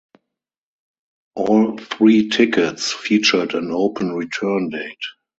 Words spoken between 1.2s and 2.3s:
All three